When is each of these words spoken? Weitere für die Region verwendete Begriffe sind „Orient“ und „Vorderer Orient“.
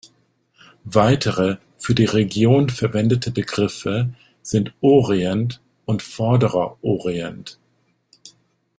Weitere 0.95 1.57
für 1.77 1.93
die 1.93 2.05
Region 2.05 2.69
verwendete 2.71 3.29
Begriffe 3.29 4.09
sind 4.41 4.73
„Orient“ 4.81 5.61
und 5.85 6.01
„Vorderer 6.01 6.75
Orient“. 6.83 7.59